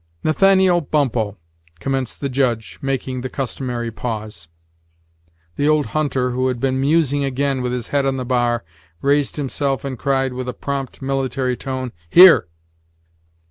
[0.23, 1.37] "Nathaniel Bumppo,"
[1.79, 4.47] commenced the Judge, making the customary pause.
[5.57, 8.63] The old hunter, who had been musing again, with his head on the bar,
[9.03, 12.47] raised himself, and cried, with a prompt, military tone: "Here."